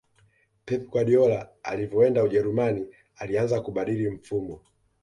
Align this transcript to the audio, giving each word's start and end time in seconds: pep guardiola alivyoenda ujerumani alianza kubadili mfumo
pep 0.65 0.87
guardiola 0.89 1.49
alivyoenda 1.63 2.23
ujerumani 2.23 2.87
alianza 3.15 3.61
kubadili 3.61 4.09
mfumo 4.09 4.61